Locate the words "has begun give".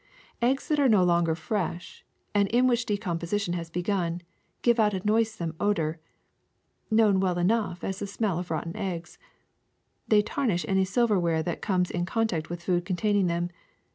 3.53-4.79